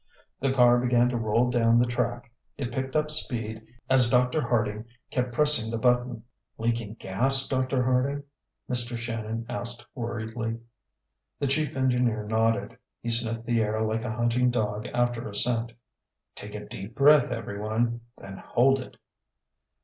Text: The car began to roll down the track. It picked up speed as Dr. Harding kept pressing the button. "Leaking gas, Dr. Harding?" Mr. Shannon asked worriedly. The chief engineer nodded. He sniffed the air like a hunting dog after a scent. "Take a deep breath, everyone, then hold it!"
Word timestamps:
The 0.39 0.51
car 0.51 0.79
began 0.79 1.09
to 1.09 1.15
roll 1.15 1.51
down 1.51 1.77
the 1.77 1.85
track. 1.85 2.31
It 2.57 2.71
picked 2.71 2.95
up 2.95 3.11
speed 3.11 3.67
as 3.87 4.09
Dr. 4.09 4.41
Harding 4.41 4.85
kept 5.11 5.31
pressing 5.31 5.69
the 5.69 5.77
button. 5.77 6.23
"Leaking 6.57 6.95
gas, 6.95 7.47
Dr. 7.47 7.83
Harding?" 7.83 8.23
Mr. 8.67 8.97
Shannon 8.97 9.45
asked 9.47 9.85
worriedly. 9.93 10.57
The 11.37 11.45
chief 11.45 11.75
engineer 11.75 12.23
nodded. 12.23 12.79
He 12.99 13.09
sniffed 13.09 13.45
the 13.45 13.61
air 13.61 13.79
like 13.83 14.03
a 14.03 14.13
hunting 14.15 14.49
dog 14.49 14.87
after 14.87 15.27
a 15.29 15.35
scent. 15.35 15.71
"Take 16.33 16.55
a 16.55 16.65
deep 16.65 16.95
breath, 16.95 17.31
everyone, 17.31 18.01
then 18.17 18.37
hold 18.37 18.79
it!" 18.79 18.97